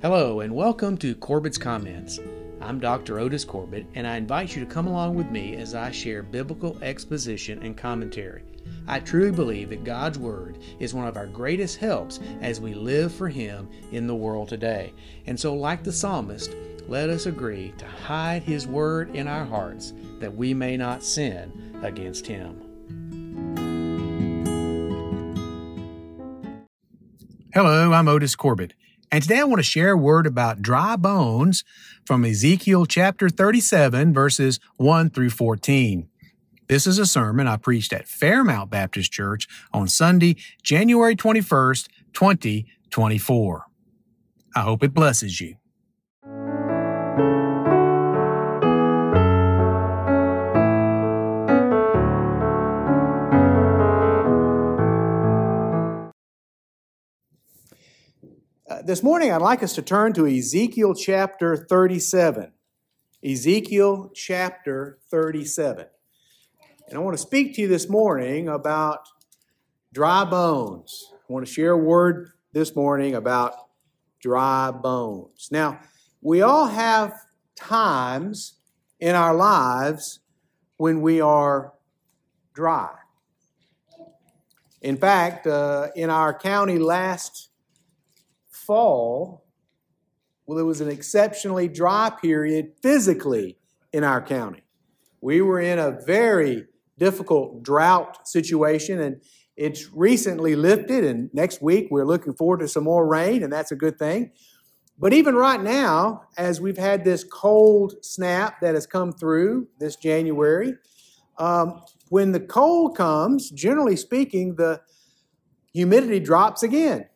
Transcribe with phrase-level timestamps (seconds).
[0.00, 2.20] Hello, and welcome to Corbitt's Comments.
[2.60, 3.18] I'm Dr.
[3.18, 6.78] Otis Corbitt, and I invite you to come along with me as I share biblical
[6.82, 8.44] exposition and commentary.
[8.86, 13.12] I truly believe that God's Word is one of our greatest helps as we live
[13.12, 14.94] for Him in the world today.
[15.26, 16.54] And so, like the psalmist,
[16.86, 21.76] let us agree to hide His Word in our hearts that we may not sin
[21.82, 22.62] against Him.
[27.52, 28.74] Hello, I'm Otis Corbitt,
[29.10, 31.64] and today I want to share a word about dry bones
[32.04, 36.08] from Ezekiel chapter 37, verses 1 through 14.
[36.68, 43.64] This is a sermon I preached at Fairmount Baptist Church on Sunday, January 21st, 2024.
[44.54, 45.56] I hope it blesses you.
[58.88, 62.52] This morning, I'd like us to turn to Ezekiel chapter 37.
[63.22, 65.84] Ezekiel chapter 37.
[66.88, 69.00] And I want to speak to you this morning about
[69.92, 71.12] dry bones.
[71.12, 73.52] I want to share a word this morning about
[74.22, 75.50] dry bones.
[75.52, 75.80] Now,
[76.22, 77.12] we all have
[77.56, 78.54] times
[78.98, 80.20] in our lives
[80.78, 81.74] when we are
[82.54, 82.94] dry.
[84.80, 87.48] In fact, uh, in our county last
[88.68, 89.46] fall,
[90.46, 93.58] well, it was an exceptionally dry period physically
[93.92, 94.62] in our county.
[95.20, 96.66] We were in a very
[96.98, 99.22] difficult drought situation, and
[99.56, 101.02] it's recently lifted.
[101.02, 104.32] And next week, we're looking forward to some more rain, and that's a good thing.
[104.98, 109.96] But even right now, as we've had this cold snap that has come through this
[109.96, 110.74] January,
[111.38, 114.82] um, when the cold comes, generally speaking, the
[115.72, 117.06] humidity drops again.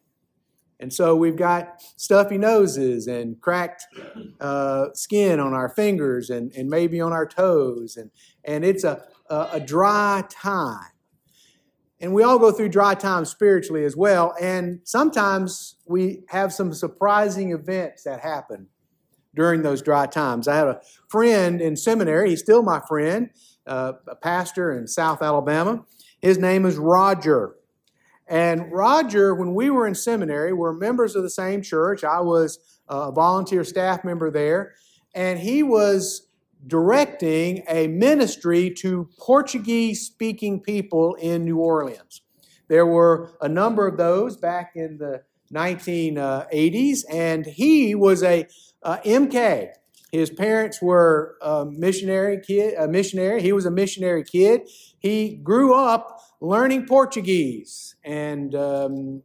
[0.82, 3.86] And so we've got stuffy noses and cracked
[4.40, 7.96] uh, skin on our fingers and, and maybe on our toes.
[7.96, 8.10] And,
[8.44, 10.90] and it's a, a, a dry time.
[12.00, 14.34] And we all go through dry times spiritually as well.
[14.40, 18.66] And sometimes we have some surprising events that happen
[19.36, 20.48] during those dry times.
[20.48, 23.30] I had a friend in seminary, he's still my friend,
[23.68, 25.84] uh, a pastor in South Alabama.
[26.20, 27.54] His name is Roger.
[28.28, 32.04] And Roger, when we were in seminary, we're members of the same church.
[32.04, 34.74] I was uh, a volunteer staff member there,
[35.14, 36.28] and he was
[36.66, 42.22] directing a ministry to Portuguese speaking people in New Orleans.
[42.68, 45.22] There were a number of those back in the
[45.52, 48.46] 1980s, and he was a
[48.82, 49.68] uh, MK.
[50.10, 53.42] His parents were a missionary kid, a missionary.
[53.42, 54.62] He was a missionary kid.
[54.98, 57.94] He grew up learning Portuguese.
[58.04, 59.22] And um,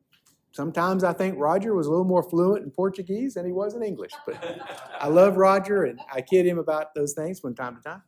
[0.51, 3.83] sometimes I think Roger was a little more fluent in Portuguese than he was in
[3.83, 4.11] English.
[4.25, 4.38] But
[5.01, 8.03] I love Roger and I kid him about those things from time to time.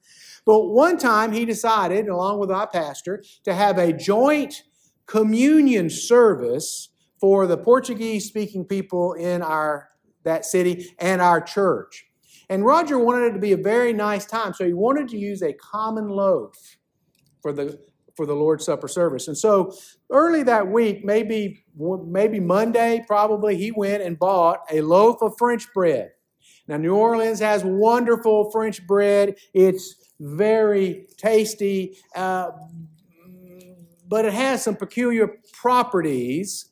[0.46, 4.64] But one time he decided, along with our pastor, to have a joint
[5.08, 6.90] communion service
[7.20, 9.90] for the Portuguese speaking people in our
[10.24, 12.06] that city and our church.
[12.50, 15.42] And Roger wanted it to be a very nice time, so he wanted to use
[15.42, 16.78] a common loaf
[17.42, 17.80] for the
[18.20, 19.30] for the Lord's Supper service.
[19.30, 19.74] And so
[20.10, 25.72] early that week, maybe maybe Monday, probably he went and bought a loaf of French
[25.74, 26.12] bread.
[26.68, 29.38] Now New Orleans has wonderful French bread.
[29.54, 32.52] It's very tasty, uh,
[34.06, 36.72] but it has some peculiar properties,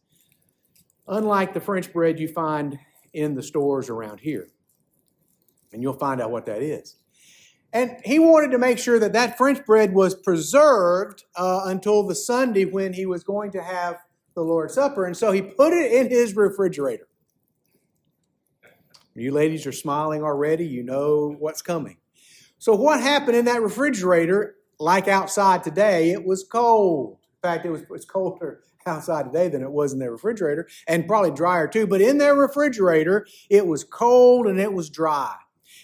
[1.07, 2.77] unlike the French bread you find
[3.13, 4.49] in the stores around here.
[5.71, 6.97] And you'll find out what that is.
[7.73, 12.15] And he wanted to make sure that that French bread was preserved uh, until the
[12.15, 13.97] Sunday when he was going to have
[14.35, 15.05] the Lord's Supper.
[15.05, 17.07] And so he put it in his refrigerator.
[19.15, 20.65] You ladies are smiling already.
[20.65, 21.97] You know what's coming.
[22.59, 27.17] So, what happened in that refrigerator, like outside today, it was cold.
[27.43, 30.67] In fact, it was, it was colder outside today than it was in their refrigerator,
[30.87, 31.87] and probably drier too.
[31.87, 35.35] But in their refrigerator, it was cold and it was dry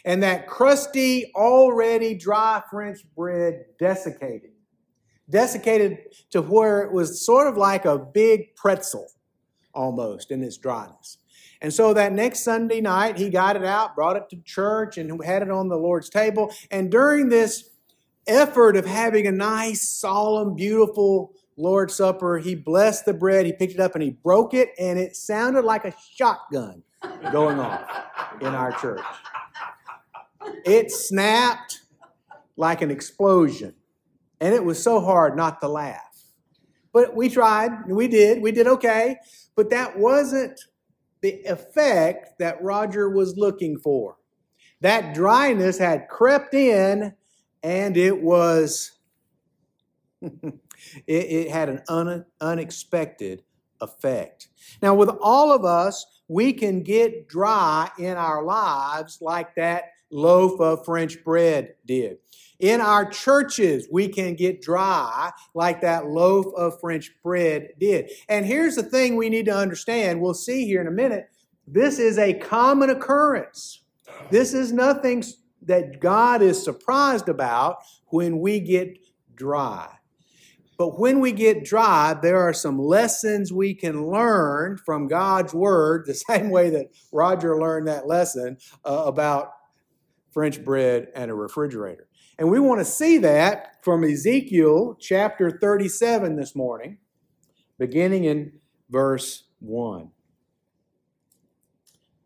[0.05, 4.51] and that crusty, already dry French bread desiccated.
[5.29, 5.99] Desiccated
[6.31, 9.07] to where it was sort of like a big pretzel
[9.73, 11.17] almost in its dryness.
[11.61, 15.23] And so that next Sunday night, he got it out, brought it to church, and
[15.23, 16.53] had it on the Lord's table.
[16.69, 17.69] And during this
[18.27, 23.73] effort of having a nice, solemn, beautiful Lord's Supper, he blessed the bread, he picked
[23.73, 26.83] it up, and he broke it, and it sounded like a shotgun
[27.31, 27.89] going off
[28.41, 29.01] in our church.
[30.65, 31.81] It snapped
[32.57, 33.75] like an explosion.
[34.39, 36.23] And it was so hard not to laugh.
[36.91, 39.17] But we tried, we did, we did okay.
[39.55, 40.59] But that wasn't
[41.21, 44.17] the effect that Roger was looking for.
[44.81, 47.13] That dryness had crept in
[47.63, 48.91] and it was,
[50.21, 50.59] it,
[51.07, 53.43] it, had an un, unexpected
[53.79, 54.49] effect.
[54.81, 60.59] Now, with all of us, we can get dry in our lives like that loaf
[60.61, 62.17] of French bread did.
[62.59, 68.11] In our churches, we can get dry like that loaf of French bread did.
[68.29, 70.21] And here's the thing we need to understand.
[70.21, 71.29] We'll see here in a minute.
[71.67, 73.83] This is a common occurrence.
[74.29, 75.23] This is nothing
[75.63, 77.77] that God is surprised about
[78.07, 78.97] when we get
[79.35, 79.89] dry.
[80.77, 86.03] But when we get dry, there are some lessons we can learn from God's Word,
[86.07, 89.51] the same way that Roger learned that lesson uh, about
[90.33, 92.07] French bread and a refrigerator.
[92.37, 96.97] And we want to see that from Ezekiel chapter 37 this morning,
[97.77, 98.53] beginning in
[98.89, 100.09] verse 1.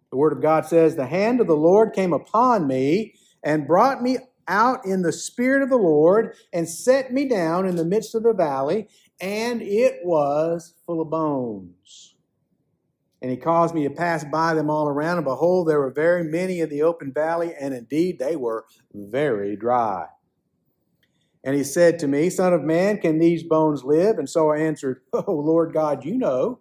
[0.09, 4.01] The Word of God says, The hand of the Lord came upon me and brought
[4.01, 4.18] me
[4.48, 8.24] out in the Spirit of the Lord and set me down in the midst of
[8.24, 8.88] the valley,
[9.19, 12.17] and it was full of bones.
[13.22, 16.24] And he caused me to pass by them all around, and behold, there were very
[16.24, 20.06] many in the open valley, and indeed they were very dry.
[21.44, 24.19] And he said to me, Son of man, can these bones live?
[24.19, 26.60] And so I answered, Oh, Lord God, you know.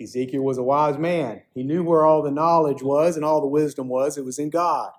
[0.00, 1.42] Ezekiel was a wise man.
[1.54, 4.18] He knew where all the knowledge was and all the wisdom was.
[4.18, 4.90] It was in God.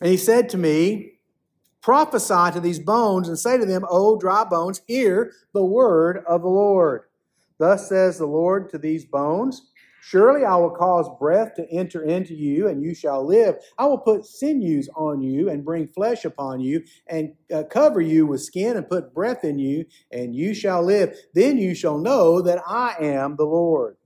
[0.00, 1.20] And he said to me,
[1.80, 6.42] Prophesy to these bones and say to them, O dry bones, hear the word of
[6.42, 7.04] the Lord.
[7.60, 9.70] Thus says the Lord to these bones
[10.02, 13.56] Surely I will cause breath to enter into you, and you shall live.
[13.76, 18.26] I will put sinews on you and bring flesh upon you, and uh, cover you
[18.26, 21.14] with skin and put breath in you, and you shall live.
[21.34, 23.98] Then you shall know that I am the Lord.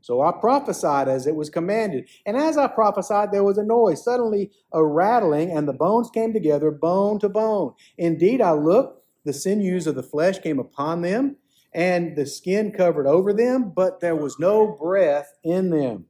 [0.00, 2.08] So I prophesied as it was commanded.
[2.26, 6.32] And as I prophesied, there was a noise, suddenly a rattling, and the bones came
[6.32, 7.74] together, bone to bone.
[7.96, 11.36] Indeed, I looked, the sinews of the flesh came upon them
[11.72, 16.06] and the skin covered over them, but there was no breath in them.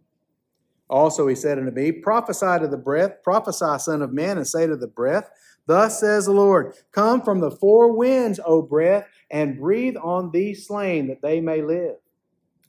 [0.89, 4.67] Also, he said unto me, Prophesy to the breath, prophesy, Son of Man, and say
[4.67, 5.31] to the breath,
[5.67, 10.67] Thus says the Lord, Come from the four winds, O breath, and breathe on these
[10.67, 11.97] slain, that they may live.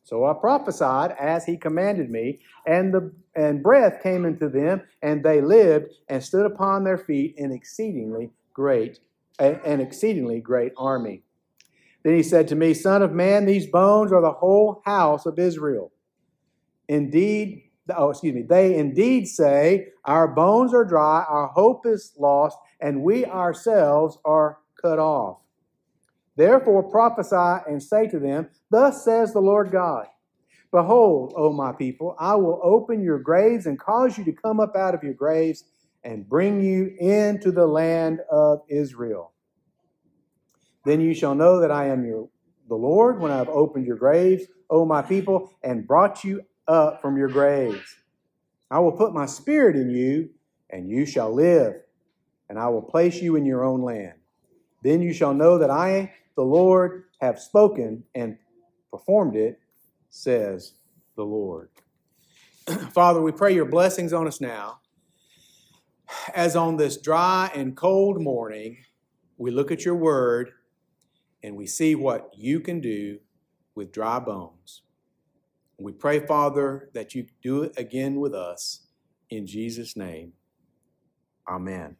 [0.04, 5.24] So I prophesied as he commanded me, and the and breath came into them, and
[5.24, 9.00] they lived and stood upon their feet, an exceedingly great,
[9.38, 11.24] an exceedingly great army.
[12.04, 15.38] Then he said to me, Son of man, these bones are the whole house of
[15.38, 15.92] Israel.
[16.88, 17.64] Indeed,
[17.96, 23.04] oh, excuse me, they indeed say, Our bones are dry, our hope is lost, and
[23.04, 25.40] we ourselves are cut off.
[26.36, 30.08] Therefore prophesy and say to them, Thus says the Lord God
[30.72, 34.76] Behold, O my people, I will open your graves and cause you to come up
[34.76, 35.66] out of your graves
[36.04, 39.34] and bring you into the land of Israel.
[40.90, 42.30] Then you shall know that I am your
[42.68, 47.00] the Lord when I have opened your graves, O my people, and brought you up
[47.00, 47.96] from your graves.
[48.72, 50.32] I will put my spirit in you,
[50.72, 51.76] and you shall live,
[52.50, 54.14] and I will place you in your own land.
[54.82, 58.40] Then you shall know that I, the Lord, have spoken and
[58.90, 59.60] performed it,
[60.10, 60.74] says
[61.16, 61.70] the Lord.
[62.94, 64.80] Father, we pray your blessings on us now.
[66.34, 68.78] As on this dry and cold morning,
[69.38, 70.54] we look at your word
[71.44, 73.20] and we see what you can do
[73.76, 74.84] with dry bones.
[75.80, 78.82] We pray, Father, that you do it again with us.
[79.30, 80.34] In Jesus' name,
[81.48, 81.96] amen.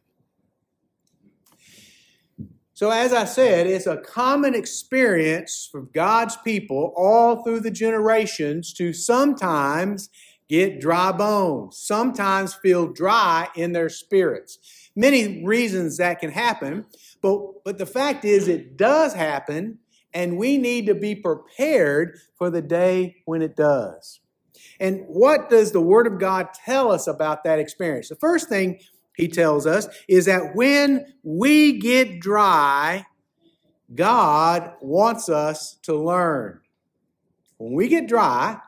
[2.74, 8.72] So, as I said, it's a common experience for God's people all through the generations
[8.74, 10.08] to sometimes
[10.48, 14.58] get dry bones, sometimes feel dry in their spirits.
[14.96, 16.86] Many reasons that can happen.
[17.22, 19.78] But, but the fact is, it does happen,
[20.12, 24.20] and we need to be prepared for the day when it does.
[24.78, 28.08] And what does the Word of God tell us about that experience?
[28.08, 28.80] The first thing
[29.16, 33.06] he tells us is that when we get dry,
[33.94, 36.60] God wants us to learn.
[37.58, 38.58] When we get dry,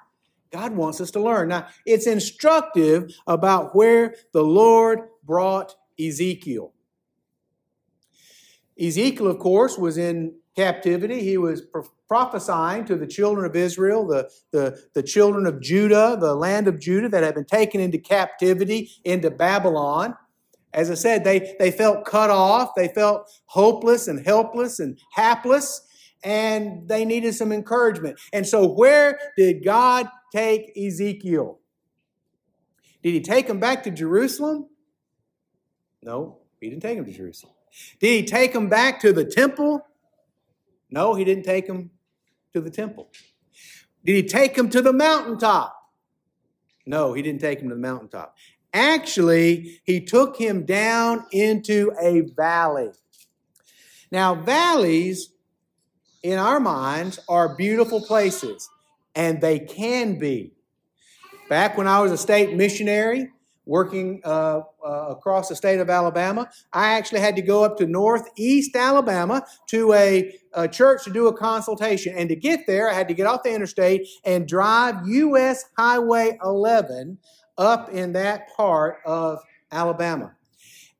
[0.50, 1.48] God wants us to learn.
[1.48, 6.72] Now, it's instructive about where the Lord brought Ezekiel.
[8.82, 11.22] Ezekiel, of course, was in captivity.
[11.22, 11.62] He was
[12.08, 16.78] prophesying to the children of Israel, the, the, the children of Judah, the land of
[16.78, 20.14] Judah that had been taken into captivity into Babylon.
[20.74, 25.86] As I said, they, they felt cut off, they felt hopeless and helpless and hapless.
[26.24, 28.18] and they needed some encouragement.
[28.32, 31.58] And so, where did God take Ezekiel?
[33.02, 34.68] Did he take him back to Jerusalem?
[36.02, 37.54] No, he didn't take him to Jerusalem.
[38.00, 39.86] Did he take him back to the temple?
[40.90, 41.90] No, he didn't take him
[42.52, 43.10] to the temple.
[44.04, 45.74] Did he take him to the mountaintop?
[46.84, 48.36] No, he didn't take him to the mountaintop.
[48.74, 52.90] Actually, he took him down into a valley.
[54.10, 55.32] Now, valleys
[56.22, 58.68] in our minds are beautiful places,
[59.14, 60.52] and they can be.
[61.48, 63.31] Back when I was a state missionary,
[63.64, 66.48] working uh, uh, across the state of Alabama.
[66.72, 71.28] I actually had to go up to northeast Alabama to a, a, church to do
[71.28, 72.14] a consultation.
[72.16, 75.64] And to get there, I had to get off the interstate and drive U.S.
[75.78, 77.18] Highway 11
[77.58, 79.38] up in that part of
[79.70, 80.34] Alabama.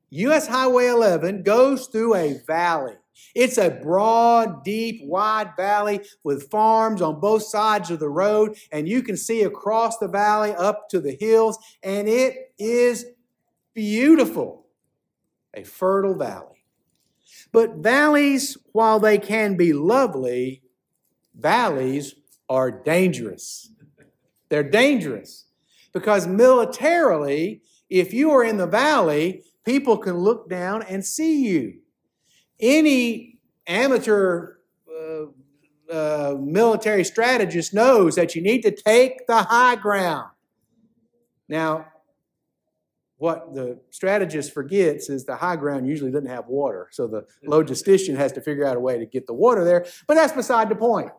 [0.09, 0.47] U.S.
[0.47, 2.95] Highway 11 goes through a valley.
[3.35, 8.87] It's a broad, deep, wide valley with farms on both sides of the road, and
[8.87, 13.05] you can see across the valley up to the hills, and it is
[13.73, 14.67] beautiful.
[15.53, 16.65] A fertile valley.
[17.51, 20.63] But valleys, while they can be lovely,
[21.35, 22.15] valleys
[22.49, 23.71] are dangerous.
[24.49, 25.45] They're dangerous
[25.93, 31.82] because militarily, if you are in the valley, people can look down and see you
[32.63, 34.55] any amateur
[34.89, 35.25] uh,
[35.91, 40.29] uh, military strategist knows that you need to take the high ground.
[41.49, 41.87] Now,
[43.17, 46.87] what the strategist forgets is the high ground usually doesn't have water.
[46.91, 49.85] So the logistician has to figure out a way to get the water there.
[50.07, 51.11] But that's beside the point.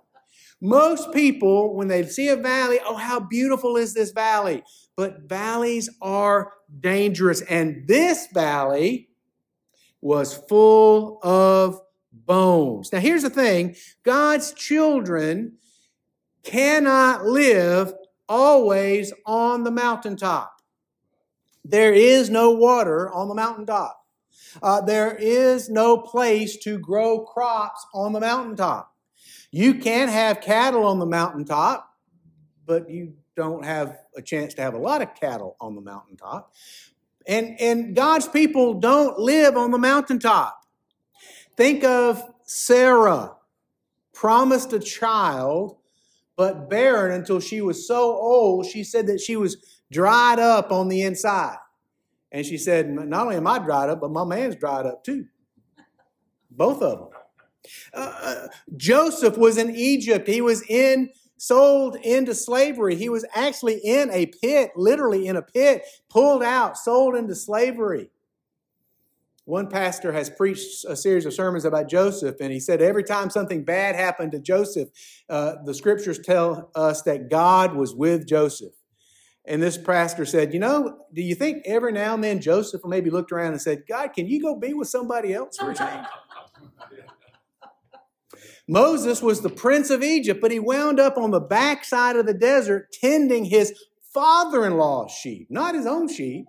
[0.61, 4.65] Most people, when they see a valley, oh, how beautiful is this valley?
[4.97, 7.43] But valleys are dangerous.
[7.43, 9.09] And this valley
[10.05, 11.81] was full of
[12.13, 12.93] bones.
[12.93, 15.55] Now, here's the thing God's children
[16.43, 17.95] cannot live
[18.29, 20.53] always on the mountaintop.
[21.65, 23.99] There is no water on the mountaintop.
[24.63, 28.95] Uh, there is no place to grow crops on the mountaintop.
[29.51, 31.89] You can have cattle on the mountaintop,
[32.67, 36.53] but you don't have a chance to have a lot of cattle on the mountaintop.
[37.27, 40.61] And, and God's people don't live on the mountaintop.
[41.57, 43.33] Think of Sarah,
[44.13, 45.77] promised a child,
[46.37, 49.57] but barren until she was so old, she said that she was
[49.91, 51.57] dried up on the inside.
[52.33, 55.27] And she said, Not only am I dried up, but my man's dried up too.
[56.51, 57.09] Both of them.
[57.95, 60.27] Uh, uh Joseph was in Egypt.
[60.27, 61.11] He was in
[61.47, 62.97] sold into slavery.
[62.97, 68.11] He was actually in a pit, literally in a pit, pulled out, sold into slavery.
[69.47, 73.29] One pastor has preached a series of sermons about Joseph, and he said every time
[73.29, 74.89] something bad happened to Joseph,
[75.29, 78.73] uh, the scriptures tell us that God was with Joseph.
[79.45, 83.11] And this pastor said, You know, do you think every now and then Joseph maybe
[83.11, 86.07] looked around and said, God, can you go be with somebody else for a change?
[88.69, 92.35] Moses was the prince of Egypt, but he wound up on the backside of the
[92.35, 93.75] desert tending his
[94.13, 96.47] father in law's sheep, not his own sheep.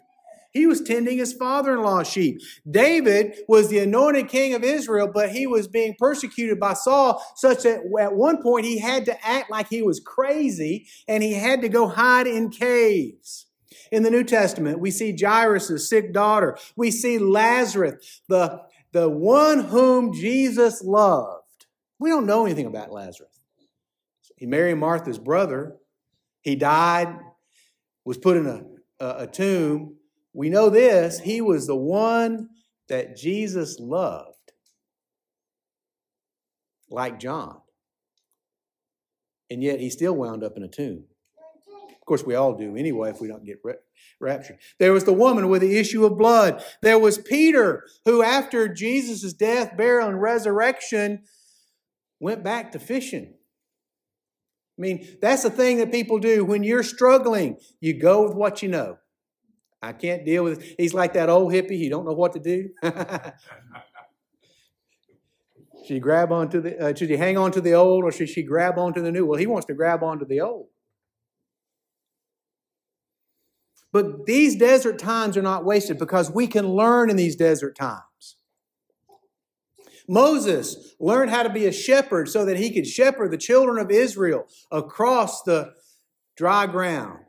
[0.54, 2.40] He was tending his father in law's sheep.
[2.70, 7.64] David was the anointed king of Israel, but he was being persecuted by Saul, such
[7.64, 11.60] that at one point he had to act like he was crazy and he had
[11.62, 13.48] to go hide in caves.
[13.92, 16.58] In the New Testament, we see Jairus' sick daughter.
[16.78, 18.62] We see Lazarus, the,
[18.94, 21.45] the one whom Jesus loved.
[22.00, 23.40] We don't know anything about Lazarus.
[24.36, 25.78] He married Martha's brother.
[26.42, 27.16] He died,
[28.04, 28.64] was put in a,
[29.04, 29.96] a, a tomb.
[30.34, 32.50] We know this he was the one
[32.90, 34.52] that Jesus loved,
[36.90, 37.62] like John.
[39.50, 41.06] And yet he still wound up in a tomb.
[41.90, 43.60] Of course, we all do anyway if we don't get
[44.20, 44.58] raptured.
[44.78, 46.64] There was the woman with the issue of blood.
[46.84, 51.24] There was Peter, who, after Jesus' death, burial, and resurrection,
[52.26, 53.36] went back to fishing.
[54.78, 57.58] I mean, that's the thing that people do when you're struggling.
[57.80, 58.98] You go with what you know.
[59.80, 60.76] I can't deal with it.
[60.80, 61.78] He's like that old hippie.
[61.78, 62.70] You don't know what to do.
[65.86, 66.80] should you grab onto the?
[66.80, 69.28] Uh, should you hang on to the old, or should she grab onto the new?
[69.28, 70.70] Well, he wants to grab onto the old.
[73.94, 78.38] But these desert times are not wasted because we can learn in these desert times.
[80.08, 83.92] Moses learned how to be a shepherd so that he could shepherd the children of
[83.92, 85.74] Israel across the
[86.38, 87.20] dry ground.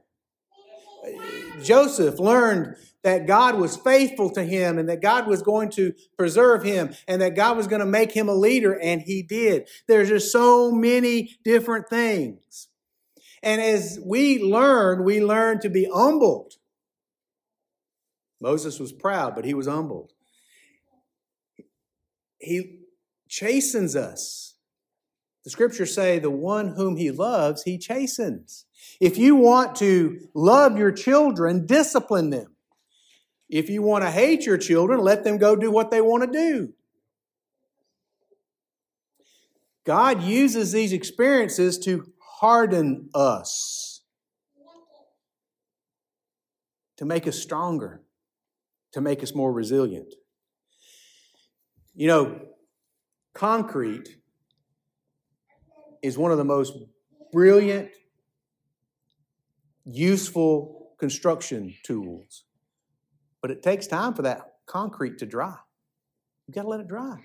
[1.63, 6.65] Joseph learned that God was faithful to him and that God was going to preserve
[6.65, 9.69] him and that God was going to make him a leader, and he did.
[9.87, 12.69] There's just so many different things.
[13.43, 16.55] And as we learn, we learn to be humbled.
[18.41, 20.13] Moses was proud, but he was humbled.
[22.39, 22.81] He
[23.29, 24.55] chastens us.
[25.45, 28.67] The scriptures say, the one whom he loves, he chastens.
[29.01, 32.57] If you want to love your children, discipline them.
[33.49, 36.39] If you want to hate your children, let them go do what they want to
[36.39, 36.73] do.
[39.85, 44.03] God uses these experiences to harden us,
[46.97, 48.03] to make us stronger,
[48.93, 50.13] to make us more resilient.
[51.99, 52.41] You know,
[53.33, 54.19] concrete
[56.03, 56.75] is one of the most
[57.33, 57.89] brilliant,
[59.87, 62.45] useful construction tools.
[63.41, 65.57] But it takes time for that concrete to dry.
[66.47, 67.17] You've got to let it dry.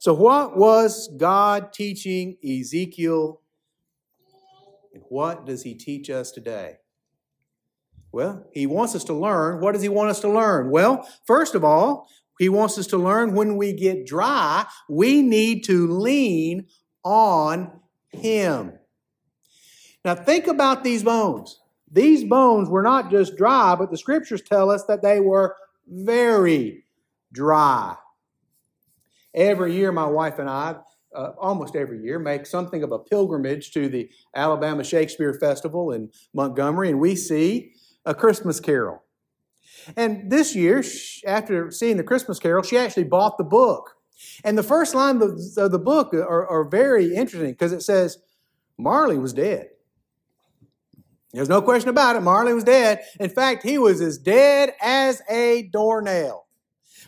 [0.00, 3.40] So, what was God teaching Ezekiel?
[4.92, 6.76] And what does he teach us today?
[8.16, 9.60] Well, he wants us to learn.
[9.60, 10.70] What does he want us to learn?
[10.70, 12.08] Well, first of all,
[12.38, 16.64] he wants us to learn when we get dry, we need to lean
[17.04, 18.72] on him.
[20.02, 21.60] Now, think about these bones.
[21.92, 25.54] These bones were not just dry, but the scriptures tell us that they were
[25.86, 26.84] very
[27.34, 27.96] dry.
[29.34, 30.76] Every year, my wife and I,
[31.14, 36.10] uh, almost every year, make something of a pilgrimage to the Alabama Shakespeare Festival in
[36.32, 37.74] Montgomery, and we see
[38.06, 39.02] a Christmas carol.
[39.96, 40.82] And this year,
[41.26, 43.96] after seeing the Christmas carol, she actually bought the book.
[44.42, 48.18] And the first line of the book are, are very interesting because it says,
[48.78, 49.68] Marley was dead.
[51.32, 52.22] There's no question about it.
[52.22, 53.02] Marley was dead.
[53.20, 56.46] In fact, he was as dead as a doornail.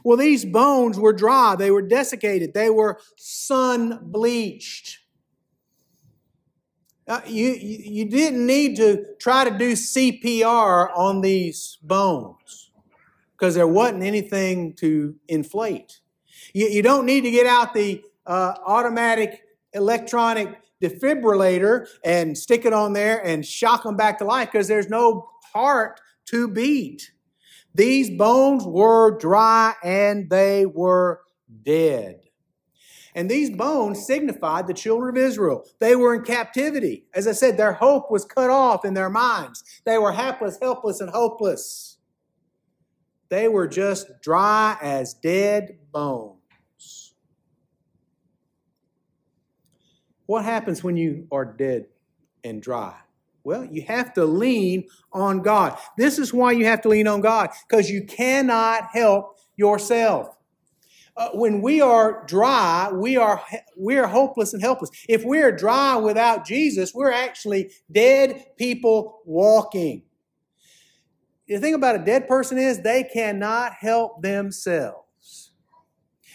[0.05, 4.98] Well, these bones were dry, they were desiccated, they were sun bleached.
[7.09, 12.71] Uh, you, you didn't need to try to do CPR on these bones
[13.33, 16.01] because there wasn't anything to inflate.
[16.53, 19.43] You, you don't need to get out the uh, automatic
[19.73, 24.91] electronic defibrillator and stick it on there and shock them back to life because there's
[24.91, 27.11] no heart to beat.
[27.75, 31.23] These bones were dry and they were
[31.63, 32.21] dead.
[33.19, 35.67] And these bones signified the children of Israel.
[35.81, 37.07] They were in captivity.
[37.13, 39.65] As I said, their hope was cut off in their minds.
[39.85, 41.99] They were hapless, helpless, and hopeless.
[43.29, 47.15] They were just dry as dead bones.
[50.27, 51.87] What happens when you are dead
[52.45, 52.95] and dry?
[53.43, 55.77] Well, you have to lean on God.
[55.97, 60.38] This is why you have to lean on God, because you cannot help yourself.
[61.19, 63.43] Uh, when we are dry, we are
[63.77, 64.91] we are hopeless and helpless.
[65.09, 70.05] If we are dry without Jesus, we're actually dead people walking.
[71.49, 75.51] The thing about a dead person is they cannot help themselves.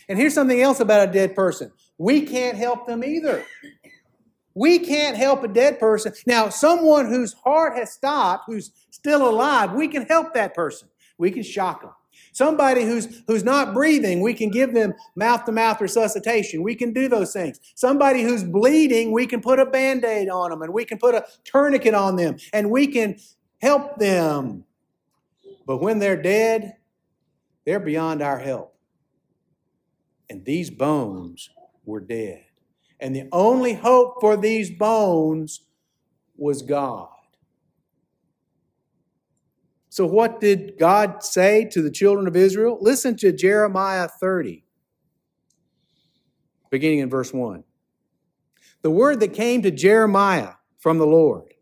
[0.10, 1.72] And here's something else about a dead person.
[1.98, 3.46] We can't help them either.
[4.54, 6.12] We can't help a dead person.
[6.28, 10.89] Now, someone whose heart has stopped, who's still alive, we can help that person.
[11.17, 11.93] We can shock them.
[12.34, 16.63] Somebody who's who's not breathing, we can give them mouth-to-mouth resuscitation.
[16.63, 17.60] We can do those things.
[17.76, 21.26] Somebody who's bleeding, we can put a band-aid on them and we can put a
[21.46, 23.17] tourniquet on them and we can
[23.62, 24.65] help them.
[25.65, 26.76] But when they're dead,
[27.65, 28.76] they're beyond our help.
[30.30, 31.50] And these bones
[31.86, 32.43] were dead.
[33.00, 35.62] And the only hope for these bones
[36.36, 37.12] was God.
[39.93, 42.79] So, what did God say to the children of Israel?
[42.82, 44.65] Listen to Jeremiah 30,
[46.71, 47.63] beginning in verse 1.
[48.82, 51.53] The word that came to Jeremiah from the Lord.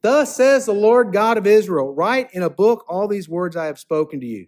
[0.00, 3.66] Thus says the Lord God of Israel Write in a book all these words I
[3.66, 4.46] have spoken to you.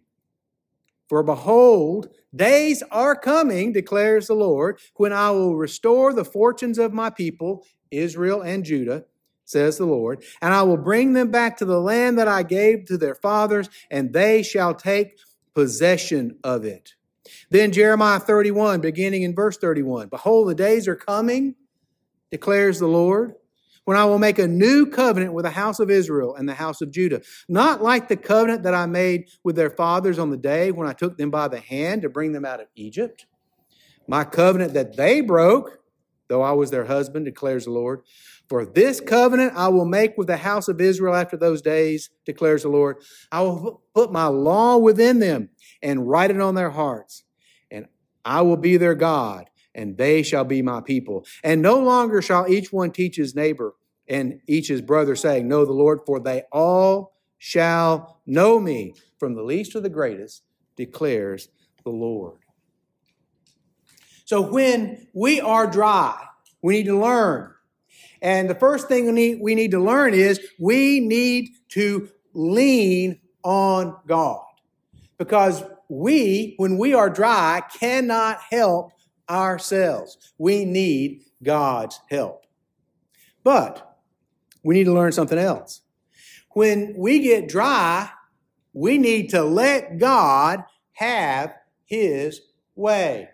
[1.06, 6.94] For behold, days are coming, declares the Lord, when I will restore the fortunes of
[6.94, 9.04] my people, Israel and Judah,
[9.46, 12.84] says the Lord, and I will bring them back to the land that I gave
[12.86, 15.18] to their fathers, and they shall take
[15.54, 16.94] possession of it.
[17.50, 21.54] Then Jeremiah 31, beginning in verse 31 Behold, the days are coming,
[22.30, 23.34] declares the Lord
[23.84, 26.82] when I will make a new covenant with the house of Israel and the house
[26.82, 30.72] of Judah, not like the covenant that I made with their fathers on the day
[30.72, 33.26] when I took them by the hand to bring them out of Egypt.
[34.08, 35.78] My covenant that they broke,
[36.28, 38.02] though I was their husband, declares the Lord.
[38.48, 42.62] For this covenant I will make with the house of Israel after those days, declares
[42.62, 42.98] the Lord.
[43.32, 45.48] I will put my law within them
[45.82, 47.24] and write it on their hearts.
[47.70, 47.86] And
[48.24, 51.26] I will be their God, and they shall be my people.
[51.42, 53.74] And no longer shall each one teach his neighbor
[54.08, 59.34] and each his brother, saying, Know the Lord, for they all shall know me, from
[59.34, 60.42] the least to the greatest,
[60.76, 61.48] declares
[61.82, 62.38] the Lord.
[64.24, 66.16] So when we are dry,
[66.62, 67.55] we need to learn.
[68.26, 73.20] And the first thing we need, we need to learn is we need to lean
[73.44, 74.44] on God.
[75.16, 78.90] Because we, when we are dry, cannot help
[79.30, 80.18] ourselves.
[80.38, 82.46] We need God's help.
[83.44, 83.96] But
[84.64, 85.82] we need to learn something else.
[86.50, 88.10] When we get dry,
[88.72, 92.40] we need to let God have his
[92.74, 93.28] way.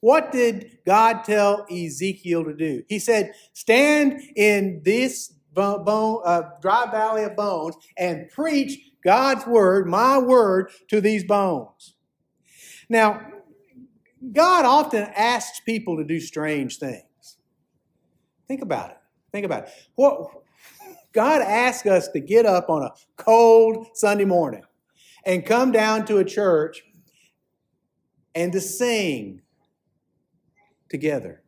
[0.00, 2.82] What did God tell Ezekiel to do?
[2.88, 9.86] He said, Stand in this bone, uh, dry valley of bones and preach God's word,
[9.86, 11.94] my word, to these bones.
[12.88, 13.20] Now,
[14.32, 17.38] God often asks people to do strange things.
[18.48, 18.96] Think about it.
[19.32, 19.70] Think about it.
[19.94, 20.30] What
[21.12, 24.62] God asks us to get up on a cold Sunday morning
[25.24, 26.82] and come down to a church
[28.34, 29.42] and to sing
[30.88, 31.42] together.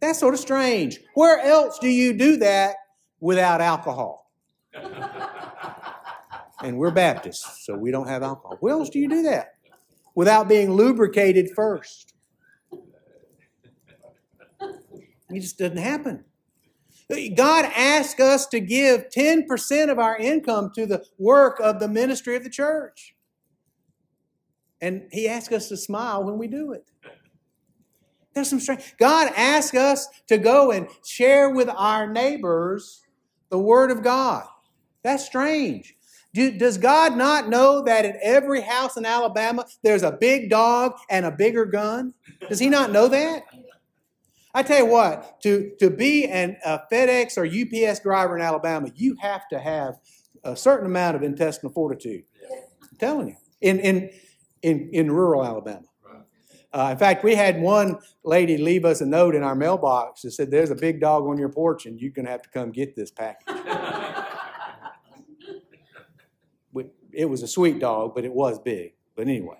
[0.00, 1.00] That's sort of strange.
[1.14, 2.76] Where else do you do that
[3.20, 4.30] without alcohol?
[6.62, 8.56] and we're Baptists, so we don't have alcohol.
[8.60, 9.54] Where else do you do that?
[10.14, 12.14] Without being lubricated first.
[15.30, 16.24] It just doesn't happen.
[17.36, 22.36] God asks us to give 10% of our income to the work of the ministry
[22.36, 23.14] of the church.
[24.80, 26.84] And He asks us to smile when we do it.
[28.38, 28.94] There's some strange.
[29.00, 33.02] God asks us to go and share with our neighbors
[33.48, 34.46] the Word of God.
[35.02, 35.96] That's strange.
[36.34, 40.92] Do, does God not know that in every house in Alabama there's a big dog
[41.10, 42.14] and a bigger gun?
[42.48, 43.42] Does He not know that?
[44.54, 48.92] I tell you what, to, to be an, a FedEx or UPS driver in Alabama,
[48.94, 49.96] you have to have
[50.44, 52.22] a certain amount of intestinal fortitude.
[52.82, 53.36] I'm telling you.
[53.60, 54.10] In, in,
[54.62, 55.87] in, in rural Alabama.
[56.72, 60.32] Uh, in fact, we had one lady leave us a note in our mailbox that
[60.32, 62.70] said, There's a big dog on your porch, and you're going to have to come
[62.70, 63.56] get this package.
[67.18, 68.92] it was a sweet dog, but it was big.
[69.16, 69.58] But anyway.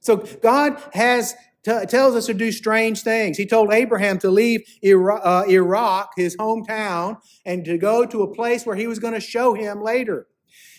[0.00, 3.36] So God has t- tells us to do strange things.
[3.36, 8.34] He told Abraham to leave Iraq, uh, Iraq, his hometown, and to go to a
[8.34, 10.28] place where he was going to show him later.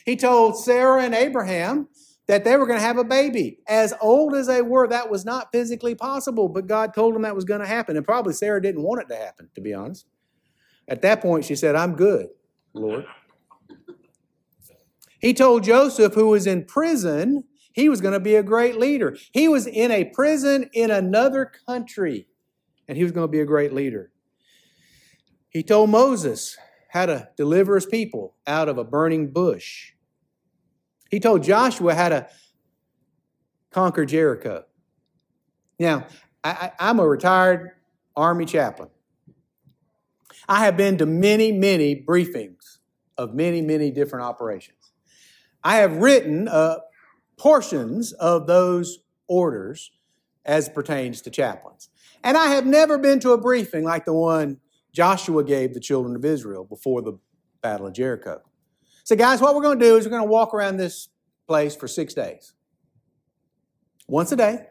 [0.06, 1.90] He told Sarah and Abraham
[2.28, 3.60] that they were going to have a baby.
[3.68, 7.36] As old as they were, that was not physically possible, but God told them that
[7.36, 7.96] was going to happen.
[7.96, 10.06] And probably Sarah didn't want it to happen, to be honest.
[10.88, 12.30] At that point, she said, I'm good,
[12.74, 13.06] Lord.
[15.20, 19.18] He told Joseph, who was in prison, he was going to be a great leader.
[19.32, 22.28] He was in a prison in another country,
[22.88, 24.12] and he was going to be a great leader.
[25.50, 26.58] He told Moses
[26.90, 29.94] how to deliver his people out of a burning bush.
[31.10, 32.28] He told Joshua how to
[33.72, 34.66] conquer Jericho.
[35.80, 36.08] Now,
[36.44, 37.72] I, am a retired
[38.16, 38.90] Army chaplain.
[40.48, 42.78] I have been to many, many briefings
[43.18, 44.92] of many, many different operations.
[45.64, 46.78] I have written uh,
[47.38, 49.92] portions of those orders
[50.46, 51.90] as pertains to chaplains.
[52.24, 54.60] And I have never been to a briefing like the one
[54.94, 57.18] Joshua gave the children of Israel before the
[57.62, 58.42] Battle of Jericho.
[59.06, 61.10] So, guys, what we're going to do is we're going to walk around this
[61.48, 62.54] place for six days.
[64.08, 64.66] Once a day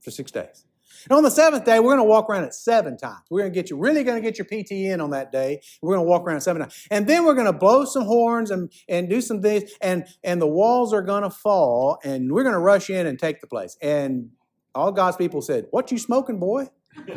[0.00, 0.66] for six days.
[1.08, 3.22] And on the seventh day, we're going to walk around it seven times.
[3.30, 5.62] We're going to get you, really going to get your PT in on that day.
[5.80, 6.86] We're going to walk around seven times.
[6.90, 10.42] And then we're going to blow some horns and, and do some things, and, and
[10.42, 13.46] the walls are going to fall, and we're going to rush in and take the
[13.46, 13.78] place.
[13.80, 14.32] And
[14.74, 16.68] all God's people said, What you smoking, boy?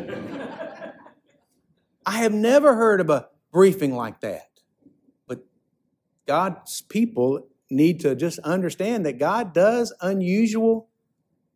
[2.06, 4.51] I have never heard of a briefing like that.
[6.26, 10.88] God's people need to just understand that God does unusual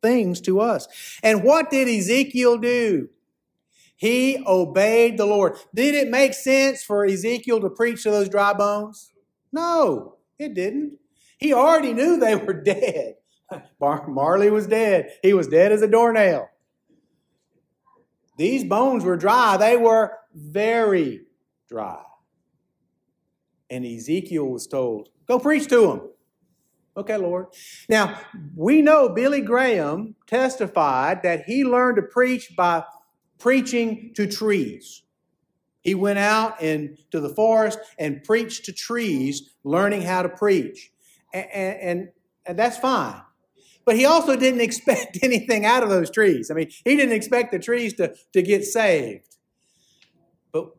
[0.02, 0.88] things to us.
[1.22, 3.08] And what did Ezekiel do?
[3.96, 5.56] He obeyed the Lord.
[5.74, 9.12] Did it make sense for Ezekiel to preach to those dry bones?
[9.52, 10.98] No, it didn't.
[11.38, 13.14] He already knew they were dead.
[13.80, 15.12] Mar- Marley was dead.
[15.22, 16.48] He was dead as a doornail.
[18.36, 19.56] These bones were dry.
[19.56, 21.22] They were very
[21.68, 22.02] dry.
[23.70, 26.00] And Ezekiel was told, Go preach to them.
[26.96, 27.46] Okay, Lord.
[27.88, 28.18] Now,
[28.54, 32.84] we know Billy Graham testified that he learned to preach by
[33.38, 35.02] preaching to trees.
[35.82, 40.90] He went out into the forest and preached to trees, learning how to preach.
[41.34, 42.08] And, and,
[42.46, 43.20] and that's fine.
[43.84, 46.50] But he also didn't expect anything out of those trees.
[46.50, 49.36] I mean, he didn't expect the trees to, to get saved.
[50.50, 50.70] But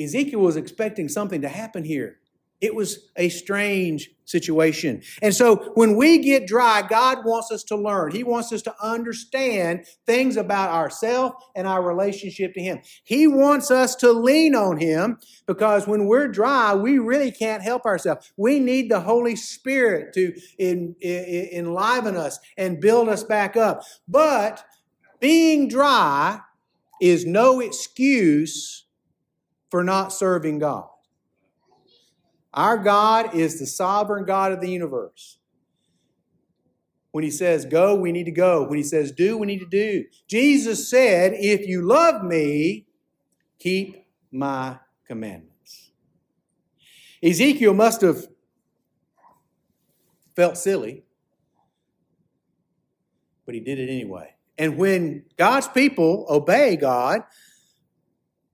[0.00, 2.20] Ezekiel was expecting something to happen here.
[2.64, 5.02] It was a strange situation.
[5.20, 8.12] And so when we get dry, God wants us to learn.
[8.12, 12.80] He wants us to understand things about ourselves and our relationship to Him.
[13.02, 17.84] He wants us to lean on Him because when we're dry, we really can't help
[17.84, 18.32] ourselves.
[18.38, 23.82] We need the Holy Spirit to enliven us and build us back up.
[24.08, 24.64] But
[25.20, 26.40] being dry
[26.98, 28.86] is no excuse
[29.70, 30.88] for not serving God.
[32.54, 35.38] Our God is the sovereign God of the universe.
[37.10, 38.66] When he says go, we need to go.
[38.66, 40.04] When he says do, we need to do.
[40.28, 42.86] Jesus said, If you love me,
[43.58, 45.90] keep my commandments.
[47.22, 48.26] Ezekiel must have
[50.36, 51.04] felt silly,
[53.46, 54.34] but he did it anyway.
[54.58, 57.22] And when God's people obey God,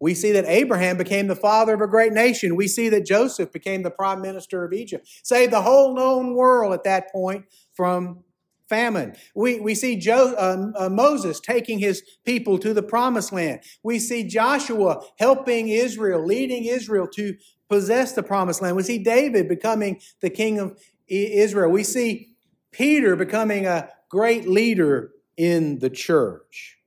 [0.01, 2.57] we see that Abraham became the father of a great nation.
[2.57, 6.73] We see that Joseph became the prime minister of Egypt, saved the whole known world
[6.73, 8.25] at that point from
[8.69, 9.15] famine.
[9.35, 13.61] We, we see jo, uh, uh, Moses taking his people to the promised land.
[13.83, 17.35] We see Joshua helping Israel, leading Israel to
[17.69, 18.77] possess the promised land.
[18.77, 21.71] We see David becoming the king of Israel.
[21.71, 22.37] We see
[22.71, 26.79] Peter becoming a great leader in the church.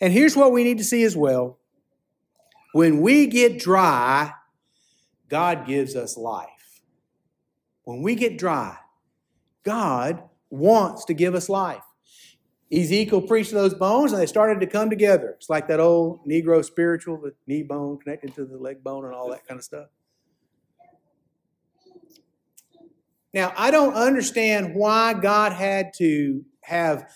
[0.00, 1.58] And here's what we need to see as well
[2.74, 4.32] when we get dry,
[5.28, 6.80] God gives us life.
[7.84, 8.76] When we get dry,
[9.62, 11.84] God wants to give us life.
[12.72, 15.36] Ezekiel preached to those bones and they started to come together.
[15.36, 19.14] It's like that old Negro spiritual, the knee bone connected to the leg bone and
[19.14, 19.86] all that kind of stuff.
[23.32, 27.08] Now, I don't understand why God had to have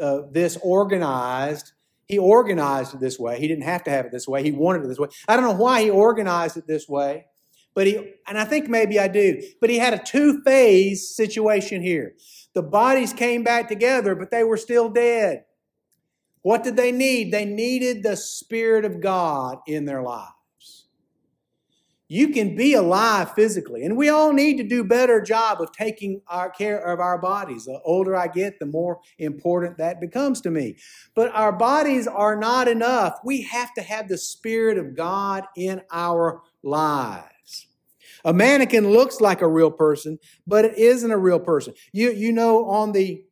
[0.00, 1.74] uh, this organized
[2.06, 3.38] he organized it this way.
[3.40, 4.42] He didn't have to have it this way.
[4.42, 5.08] He wanted it this way.
[5.28, 7.26] I don't know why he organized it this way,
[7.74, 11.82] but he, and I think maybe I do, but he had a two phase situation
[11.82, 12.14] here.
[12.54, 15.44] The bodies came back together, but they were still dead.
[16.42, 17.32] What did they need?
[17.32, 20.30] They needed the Spirit of God in their lives.
[22.08, 26.22] You can be alive physically, and we all need to do better job of taking
[26.28, 27.64] our care of our bodies.
[27.64, 30.76] The older I get, the more important that becomes to me.
[31.16, 33.18] But our bodies are not enough.
[33.24, 37.66] We have to have the Spirit of God in our lives.
[38.24, 41.74] A mannequin looks like a real person, but it isn't a real person.
[41.92, 43.24] You, you know, on the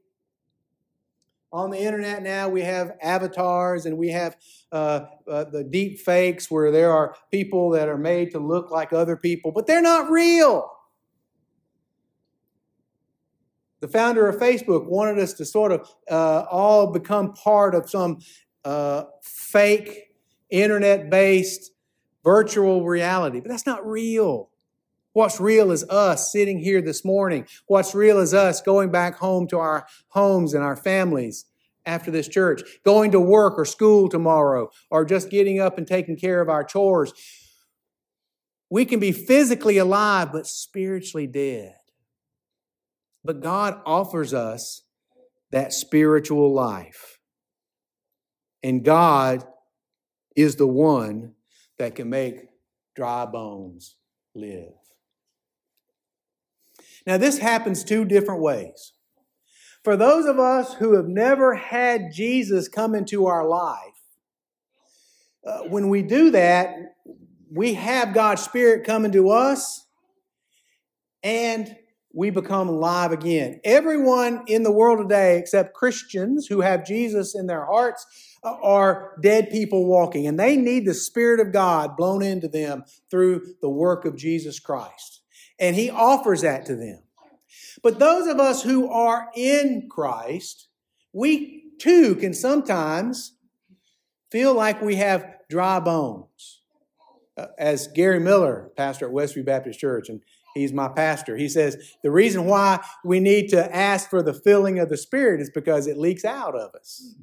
[1.55, 4.37] on the internet now we have avatars and we have
[4.73, 8.93] uh, uh, the deep fakes where there are people that are made to look like
[8.93, 10.69] other people, but they're not real.
[13.79, 18.19] The founder of Facebook wanted us to sort of uh, all become part of some
[18.65, 20.09] uh, fake,
[20.51, 21.71] internet based
[22.25, 24.51] virtual reality, but that's not real.
[25.15, 27.47] What's real is us sitting here this morning.
[27.67, 31.47] What's real is us going back home to our homes and our families
[31.87, 36.17] after this church, going to work or school tomorrow, or just getting up and taking
[36.17, 37.13] care of our chores.
[38.71, 41.77] We can be physically alive, but spiritually dead.
[43.23, 44.83] But God offers us
[45.53, 47.21] that spiritual life.
[48.65, 49.45] And God
[50.35, 51.35] is the one
[51.79, 52.49] that can make
[52.97, 53.95] dry bones
[54.35, 54.73] live.
[57.07, 58.93] Now, this happens two different ways.
[59.83, 63.79] For those of us who have never had Jesus come into our life,
[65.47, 66.75] uh, when we do that,
[67.53, 69.87] we have God's Spirit coming to us
[71.23, 71.77] and
[72.15, 73.61] we become alive again.
[73.65, 78.07] Everyone in the world today, except Christians who have Jesus in their hearts,
[78.45, 82.85] uh, are dead people walking, and they need the Spirit of God blown into them
[83.11, 85.23] through the work of Jesus Christ.
[85.59, 87.01] And He offers that to them.
[87.83, 90.69] But those of us who are in Christ,
[91.13, 93.35] we too can sometimes
[94.31, 96.63] feel like we have dry bones.
[97.37, 100.21] Uh, as Gary Miller, pastor at Westview Baptist Church, and
[100.55, 104.79] he's my pastor, he says the reason why we need to ask for the filling
[104.79, 107.15] of the Spirit is because it leaks out of us.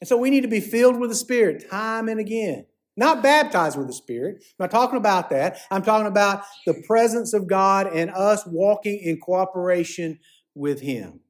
[0.00, 2.66] And so we need to be filled with the Spirit time and again.
[2.96, 4.36] Not baptized with the Spirit.
[4.40, 5.58] I'm not talking about that.
[5.70, 10.18] I'm talking about the presence of God and us walking in cooperation
[10.54, 11.20] with Him.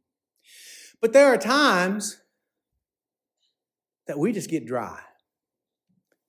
[1.00, 2.18] But there are times
[4.07, 5.00] that we just get dry.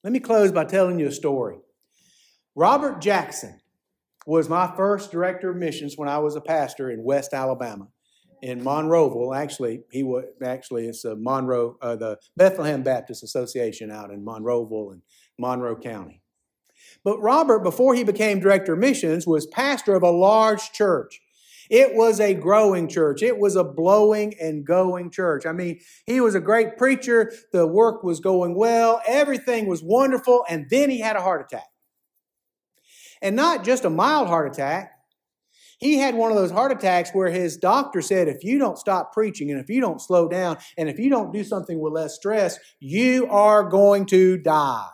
[0.04, 1.58] Let me close by telling you a story.
[2.56, 3.60] Robert Jackson
[4.26, 7.88] was my first director of missions when I was a pastor in West Alabama,
[8.42, 9.36] in Monroeville.
[9.36, 14.94] Actually, he was actually it's a Monroe, uh, the Bethlehem Baptist Association out in Monroeville
[14.94, 15.02] and
[15.38, 16.22] Monroe County.
[17.04, 21.22] But Robert, before he became director of missions, was pastor of a large church.
[21.70, 23.22] It was a growing church.
[23.22, 25.46] It was a blowing and going church.
[25.46, 27.32] I mean, he was a great preacher.
[27.52, 29.02] The work was going well.
[29.06, 30.46] Everything was wonderful.
[30.50, 31.68] And then he had a heart attack.
[33.22, 34.94] And not just a mild heart attack.
[35.80, 39.14] He had one of those heart attacks where his doctor said, if you don't stop
[39.14, 42.16] preaching and if you don't slow down and if you don't do something with less
[42.16, 44.88] stress, you are going to die.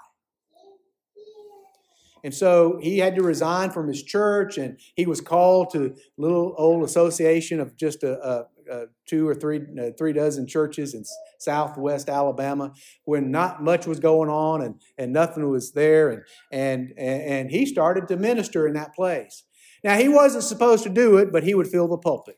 [2.23, 6.55] And so he had to resign from his church, and he was called to little
[6.57, 11.03] old association of just a, a, a two or three, uh, three dozen churches in
[11.39, 12.71] southwest Alabama,
[13.03, 17.65] when not much was going on and, and nothing was there, and, and and he
[17.65, 19.43] started to minister in that place.
[19.83, 22.37] Now he wasn't supposed to do it, but he would fill the pulpit.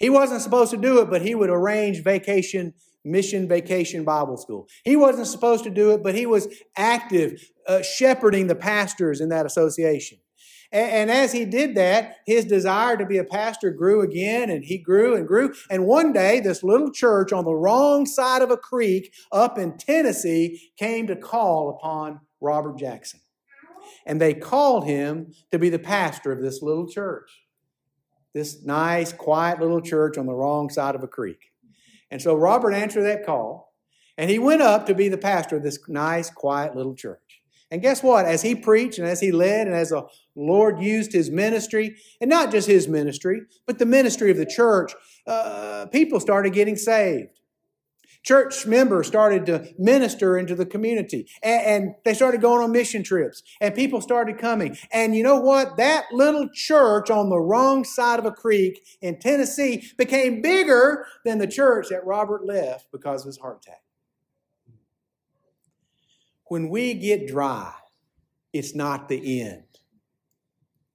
[0.00, 4.68] He wasn't supposed to do it, but he would arrange vacation Mission Vacation Bible School.
[4.84, 9.28] He wasn't supposed to do it, but he was active, uh, shepherding the pastors in
[9.28, 10.18] that association.
[10.72, 14.64] And, and as he did that, his desire to be a pastor grew again, and
[14.64, 15.54] he grew and grew.
[15.70, 19.76] And one day, this little church on the wrong side of a creek up in
[19.76, 23.20] Tennessee came to call upon Robert Jackson.
[24.04, 27.30] And they called him to be the pastor of this little church,
[28.34, 31.52] this nice, quiet little church on the wrong side of a creek.
[32.10, 33.72] And so Robert answered that call,
[34.18, 37.29] and he went up to be the pastor of this nice, quiet little church.
[37.70, 38.26] And guess what?
[38.26, 42.28] As he preached and as he led and as the Lord used his ministry, and
[42.28, 44.92] not just his ministry, but the ministry of the church,
[45.26, 47.40] uh, people started getting saved.
[48.22, 53.02] Church members started to minister into the community and, and, they started going on mission
[53.02, 54.76] trips and people started coming.
[54.92, 55.78] And you know what?
[55.78, 61.38] That little church on the wrong side of a creek in Tennessee became bigger than
[61.38, 63.80] the church that Robert left because of his heart attack.
[66.50, 67.72] When we get dry,
[68.52, 69.62] it's not the end.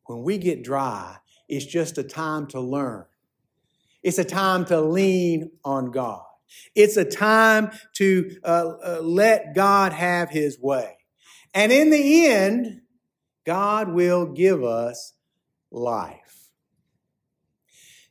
[0.06, 1.16] When we get dry,
[1.48, 3.06] it's just a time to learn.
[4.04, 6.26] It's a time to lean on God.
[6.76, 10.98] It's a time to uh, uh, let God have his way.
[11.54, 12.82] And in the end,
[13.46, 15.14] God will give us
[15.72, 16.50] life.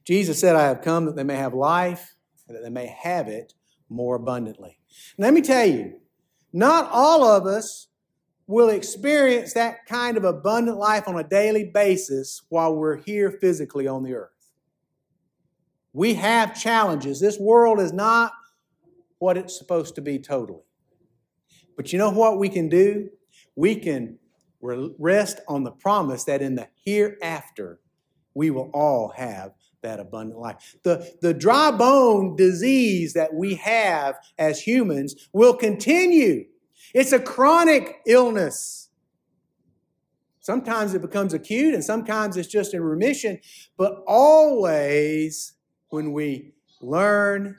[0.06, 2.16] Jesus said, I have come that they may have life,
[2.48, 3.52] and that they may have it
[3.90, 4.78] more abundantly.
[5.18, 6.00] Let me tell you,
[6.54, 7.88] not all of us
[8.46, 13.88] will experience that kind of abundant life on a daily basis while we're here physically
[13.88, 14.30] on the earth.
[15.92, 17.18] We have challenges.
[17.18, 18.32] This world is not
[19.18, 20.62] what it's supposed to be totally.
[21.76, 23.10] But you know what we can do?
[23.56, 24.18] We can
[24.60, 27.80] rest on the promise that in the hereafter,
[28.34, 30.76] we will all have that abundant life.
[30.82, 36.46] The, the dry bone disease that we have as humans will continue.
[36.92, 38.88] It's a chronic illness.
[40.40, 43.40] Sometimes it becomes acute and sometimes it's just in remission,
[43.78, 45.54] but always
[45.88, 47.56] when we learn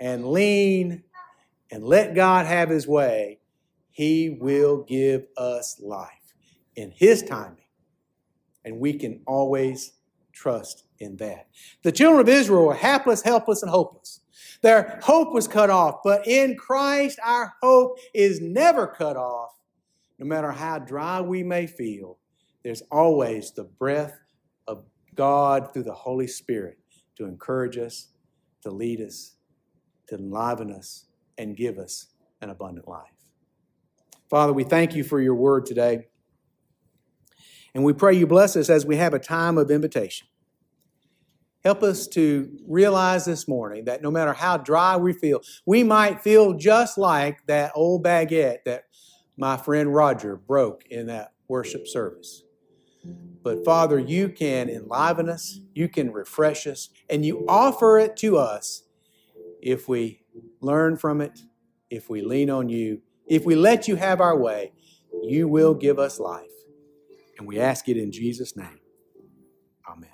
[0.00, 1.04] and lean
[1.70, 3.38] and let God have His way,
[3.90, 6.34] He will give us life
[6.74, 7.56] in His timing.
[8.64, 9.92] And we can always
[10.38, 11.48] trust in that.
[11.82, 14.20] The children of Israel were hapless, helpless, and hopeless.
[14.62, 19.50] Their hope was cut off, but in Christ, our hope is never cut off.
[20.18, 22.18] No matter how dry we may feel,
[22.64, 24.18] there's always the breath
[24.66, 26.78] of God through the Holy Spirit
[27.16, 28.08] to encourage us,
[28.62, 29.36] to lead us,
[30.08, 32.06] to enliven us, and give us
[32.40, 33.06] an abundant life.
[34.28, 36.06] Father, we thank you for your word today.
[37.74, 40.26] And we pray you bless us as we have a time of invitation.
[41.64, 46.22] Help us to realize this morning that no matter how dry we feel, we might
[46.22, 48.84] feel just like that old baguette that
[49.36, 52.44] my friend Roger broke in that worship service.
[53.42, 58.36] But Father, you can enliven us, you can refresh us, and you offer it to
[58.36, 58.84] us
[59.60, 60.22] if we
[60.60, 61.40] learn from it,
[61.90, 64.72] if we lean on you, if we let you have our way,
[65.22, 66.57] you will give us life.
[67.38, 68.80] And we ask it in Jesus' name.
[69.88, 70.10] Amen.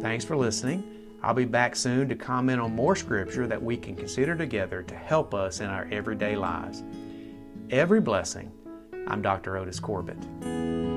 [0.00, 0.82] Thanks for listening.
[1.22, 4.94] I'll be back soon to comment on more scripture that we can consider together to
[4.94, 6.82] help us in our everyday lives.
[7.70, 8.52] Every blessing.
[9.06, 9.56] I'm Dr.
[9.56, 10.93] Otis Corbitt.